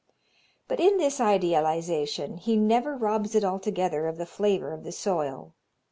But 0.67 0.79
in 0.79 0.97
this 0.97 1.19
idealization 1.19 2.37
he 2.37 2.55
never 2.57 2.97
robs 2.97 3.35
it 3.35 3.43
altogether 3.43 4.07
of 4.07 4.17
the 4.17 4.25
flavor 4.25 4.73
of 4.73 4.83
the 4.83 4.91
soil. 4.91 5.53